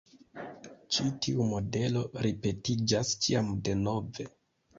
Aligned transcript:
Ĉi 0.95 1.03
tiu 1.25 1.45
modelo 1.51 2.01
ripetiĝas 2.27 3.13
ĉiam 3.27 3.53
denove. 3.71 4.29